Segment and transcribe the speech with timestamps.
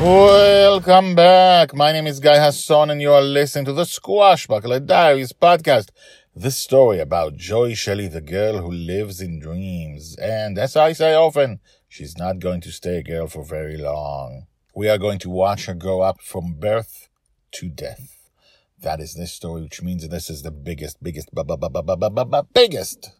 [0.00, 1.74] Welcome back.
[1.74, 5.88] My name is Guy Hasson, and you are listening to the Squashbuckler Diaries podcast.
[6.36, 10.14] The story about Joy Shelley, the girl who lives in dreams.
[10.16, 14.46] And as I say often, she's not going to stay a girl for very long.
[14.72, 17.08] We are going to watch her grow up from birth
[17.54, 18.30] to death.
[18.80, 21.30] That is this story, which means this is the biggest, biggest,
[22.54, 23.17] biggest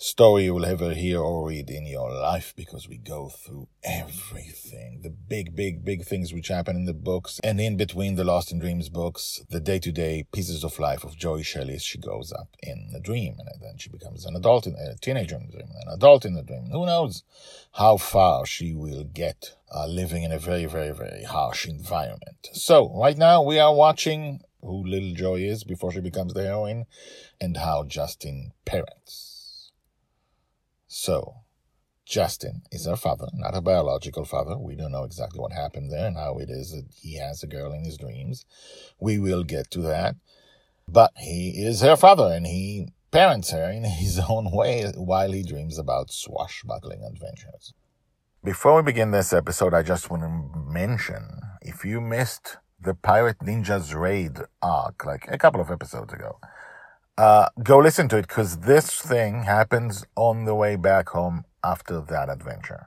[0.00, 5.00] story you will ever hear or read in your life because we go through everything.
[5.02, 8.52] The big, big, big things which happen in the books and in between the Lost
[8.52, 11.98] in Dreams books, the day to day pieces of life of Joy Shelley as she
[11.98, 15.42] grows up in a dream and then she becomes an adult in a teenager in
[15.42, 16.68] a dream, and an adult in a dream.
[16.70, 17.24] Who knows
[17.72, 22.48] how far she will get uh, living in a very, very, very harsh environment.
[22.52, 26.86] So right now we are watching who little Joy is before she becomes the heroine
[27.40, 29.37] and how Justin parents.
[30.88, 31.42] So,
[32.06, 34.56] Justin is her father, not her biological father.
[34.56, 37.46] We don't know exactly what happened there and how it is that he has a
[37.46, 38.46] girl in his dreams.
[38.98, 40.16] We will get to that.
[40.88, 45.42] But he is her father and he parents her in his own way while he
[45.42, 47.74] dreams about swashbuckling adventures.
[48.42, 53.40] Before we begin this episode, I just want to mention if you missed the Pirate
[53.40, 56.38] Ninjas Raid arc, like a couple of episodes ago,
[57.18, 62.00] uh, go listen to it because this thing happens on the way back home after
[62.00, 62.86] that adventure.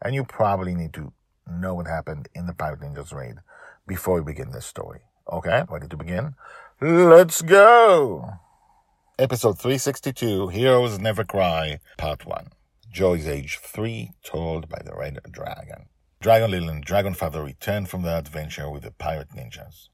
[0.00, 1.12] And you probably need to
[1.46, 3.36] know what happened in the Pirate Ninjas raid
[3.86, 5.00] before we begin this story.
[5.30, 6.34] Okay, ready to begin?
[6.80, 8.30] Let's go!
[9.18, 12.52] Episode 362 Heroes Never Cry, Part 1.
[12.90, 15.90] Joy's age 3, told by the Red Dragon.
[16.20, 19.88] Dragon Lil and Dragon Father return from their adventure with the pirate ninjas.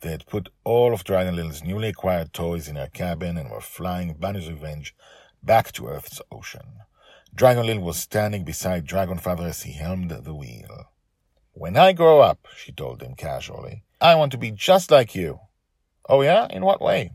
[0.00, 3.60] They had put all of Dragon Lil's newly acquired toys in her cabin and were
[3.60, 4.94] flying Bonny's Revenge
[5.42, 6.80] back to Earth's ocean.
[7.34, 10.86] Dragon Lil was standing beside Dragon Father as he helmed the wheel.
[11.52, 15.40] When I grow up, she told him casually, I want to be just like you.
[16.08, 16.46] Oh yeah?
[16.50, 17.10] In what way?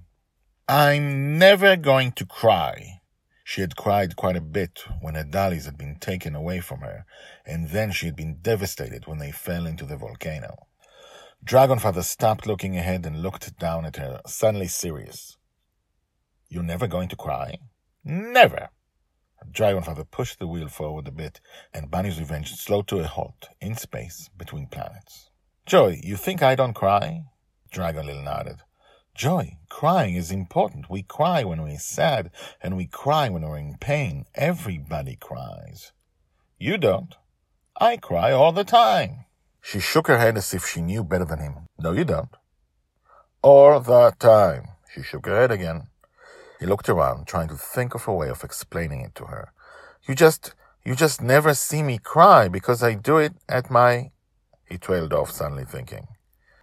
[0.67, 3.01] I'm never going to cry.
[3.45, 7.05] She had cried quite a bit when her dollies had been taken away from her,
[7.45, 10.67] and then she had been devastated when they fell into the volcano.
[11.44, 15.38] Dragonfather stopped looking ahead and looked down at her, suddenly serious.
[16.48, 17.58] You're never going to cry?
[18.06, 18.70] Never!
[19.52, 21.42] Dragonfather pushed the wheel forward a bit,
[21.74, 25.30] and Bonny's Revenge slowed to a halt in space between planets.
[25.66, 27.24] Joy, you think I don't cry?
[27.72, 28.62] Dragon Lil nodded.
[29.14, 30.90] Joy, crying is important.
[30.90, 32.31] We cry when we're sad,
[32.62, 34.25] and we cry when we're in pain.
[34.34, 35.92] Everybody cries.
[36.58, 37.16] You don't.
[37.80, 39.25] I cry all the time.
[39.66, 41.68] She shook her head as if she knew better than him.
[41.79, 42.35] No, you don't.
[43.41, 44.68] All that time.
[44.94, 45.88] She shook her head again.
[46.59, 49.53] He looked around, trying to think of a way of explaining it to her.
[50.06, 50.53] You just,
[50.84, 54.12] you just never see me cry because I do it at my,
[54.66, 56.07] he trailed off suddenly thinking.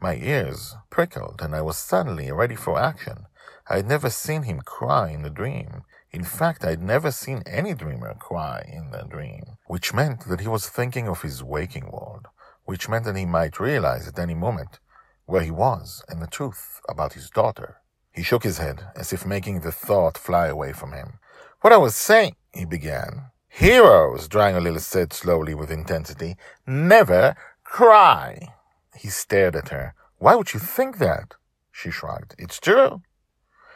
[0.03, 3.25] My ears prickled and I was suddenly ready for action.
[3.67, 5.85] I had never seen him cry in a dream.
[6.11, 10.49] In fact, I'd never seen any dreamer cry in a dream, which meant that he
[10.49, 12.27] was thinking of his waking world
[12.71, 14.79] which meant that he might realize at any moment
[15.27, 17.79] where he was and the truth about his daughter.
[18.13, 21.19] He shook his head as if making the thought fly away from him.
[21.63, 23.33] What I was saying, he began.
[23.49, 28.55] Heroes, Dragon said slowly with intensity, never cry.
[28.97, 29.95] He stared at her.
[30.19, 31.35] Why would you think that?
[31.73, 32.37] She shrugged.
[32.39, 33.03] It's true.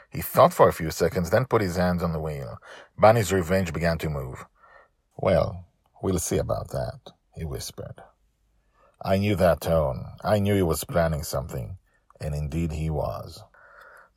[0.09, 2.59] He thought for a few seconds, then put his hands on the wheel.
[2.97, 4.44] Bonny's revenge began to move.
[5.17, 5.64] Well,
[6.00, 7.00] we'll see about that,
[7.35, 8.00] he whispered.
[9.06, 10.06] I knew that tone.
[10.25, 11.77] I knew he was planning something.
[12.23, 13.43] And indeed he was.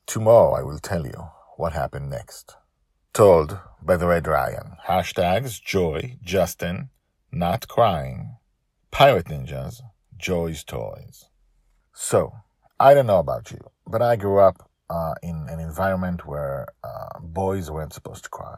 [0.06, 2.56] Tomorrow I will tell you what happened next.
[3.12, 4.78] Told by the Red Dragon.
[4.88, 6.90] Hashtags Joy, Justin,
[7.34, 8.38] Not Crying,
[8.90, 9.82] Pirate Ninjas,
[10.16, 11.26] Joy's Toys.
[11.94, 12.32] So,
[12.80, 17.20] I don't know about you, but I grew up uh, in an environment where uh,
[17.20, 18.56] boys weren't supposed to cry.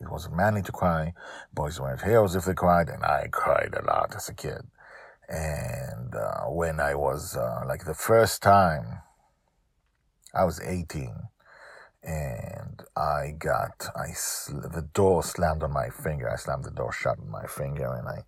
[0.00, 1.14] It wasn't manly to cry.
[1.52, 4.62] Boys weren't heroes if they cried, and I cried a lot as a kid.
[5.28, 9.00] And uh, when I was uh, like the first time,
[10.34, 11.14] I was 18,
[12.02, 16.30] and I got I sl- the door slammed on my finger.
[16.30, 18.24] I slammed the door shut on my finger, and I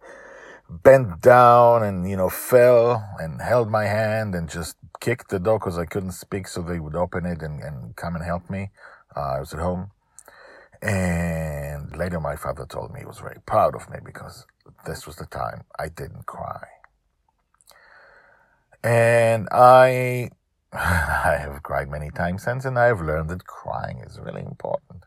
[0.68, 5.58] bent down and you know fell and held my hand and just kicked the door
[5.58, 8.70] because I couldn't speak, so they would open it and, and come and help me.
[9.16, 9.90] Uh, I was at home,
[10.82, 14.46] and later my father told me he was very proud of me because
[14.86, 16.66] this was the time I didn't cry,
[18.82, 20.30] and I
[20.72, 25.04] I have cried many times since, and I have learned that crying is really important.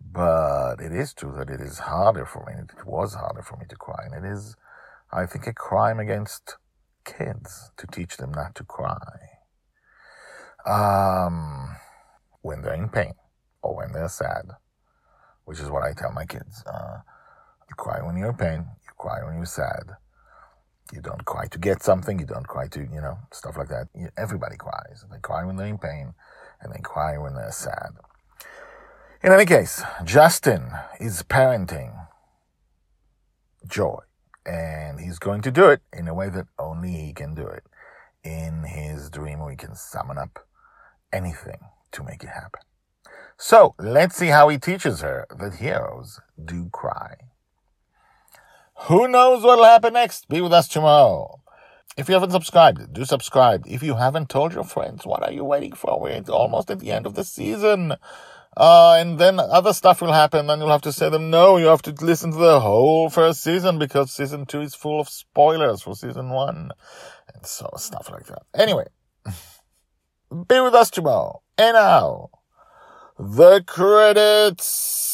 [0.00, 2.54] But it is true that it is harder for me.
[2.54, 4.56] It was harder for me to cry, and it is,
[5.12, 6.56] I think, a crime against
[7.04, 8.98] kids to teach them not to cry.
[10.66, 11.76] Um,
[12.42, 13.14] when they're in pain
[13.62, 14.50] or when they're sad,
[15.44, 16.62] which is what I tell my kids.
[16.66, 16.98] Uh,
[17.68, 18.66] you cry when you're in pain.
[18.82, 19.96] You cry when you're sad.
[20.92, 22.18] You don't cry to get something.
[22.18, 23.88] You don't cry to, you know, stuff like that.
[24.16, 25.04] Everybody cries.
[25.10, 26.14] They cry when they're in pain
[26.60, 27.90] and they cry when they're sad.
[29.22, 32.06] In any case, Justin is parenting
[33.68, 34.00] joy
[34.46, 37.64] and he's going to do it in a way that only he can do it.
[38.24, 40.46] In his dream, we can summon up
[41.12, 41.58] anything
[41.92, 42.60] to make it happen.
[43.36, 47.16] So let's see how he teaches her that heroes do cry.
[48.84, 50.28] Who knows what'll happen next?
[50.28, 51.40] Be with us tomorrow.
[51.98, 53.64] If you haven't subscribed, do subscribe.
[53.66, 56.00] If you haven't told your friends, what are you waiting for?
[56.00, 57.94] We're almost at the end of the season.
[58.56, 60.46] Uh, and then other stuff will happen.
[60.46, 63.42] Then you'll have to say them, no, you have to listen to the whole first
[63.42, 66.70] season because season two is full of spoilers for season one.
[67.34, 68.42] And so stuff like that.
[68.54, 68.86] Anyway,
[70.48, 71.42] be with us tomorrow.
[71.58, 72.30] And now,
[73.18, 75.09] the credits.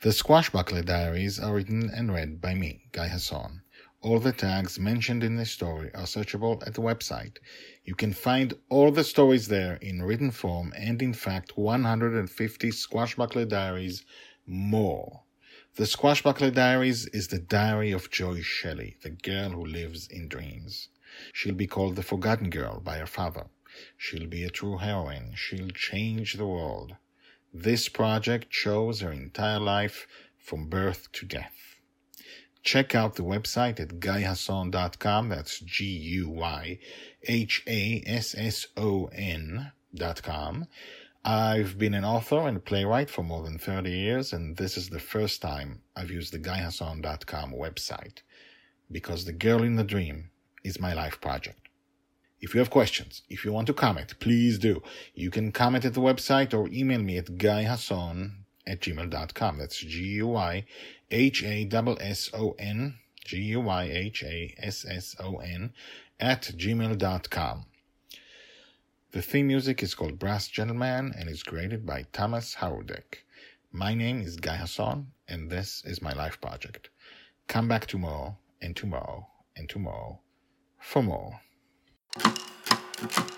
[0.00, 3.62] The Squashbuckler Diaries are written and read by me, Guy Hasson.
[4.00, 7.38] All the tags mentioned in this story are searchable at the website.
[7.82, 13.48] You can find all the stories there in written form and in fact 150 Squashbuckler
[13.48, 14.04] Diaries
[14.46, 15.24] more.
[15.74, 20.90] The Squashbuckler Diaries is the diary of Joy Shelley, the girl who lives in dreams.
[21.32, 23.48] She'll be called the Forgotten Girl by her father.
[23.96, 25.32] She'll be a true heroine.
[25.34, 26.94] She'll change the world.
[27.52, 30.06] This project shows her entire life
[30.38, 31.76] from birth to death.
[32.62, 35.28] Check out the website at guyhasson.com.
[35.28, 36.78] That's G U Y
[37.22, 40.66] H A S S O N dot com.
[41.24, 45.00] I've been an author and playwright for more than 30 years, and this is the
[45.00, 48.22] first time I've used the guyhasson.com website
[48.90, 50.30] because The Girl in the Dream
[50.64, 51.67] is my life project.
[52.40, 54.82] If you have questions, if you want to comment, please do.
[55.14, 58.30] You can comment at the website or email me at guyhasson
[58.66, 59.58] at gmail.com.
[59.58, 60.64] That's G-U-Y-H-A-S-S-O-N,
[63.24, 63.72] G-U-Y-H-A-S-S-O-N
[66.20, 67.64] at gmail.com.
[69.10, 73.24] The theme music is called Brass Gentleman and is created by Thomas Howardek.
[73.72, 76.90] My name is Guy Hasson and this is my life project.
[77.48, 79.26] Come back tomorrow and tomorrow
[79.56, 80.20] and tomorrow
[80.78, 81.40] for more.
[82.20, 83.37] Thank you.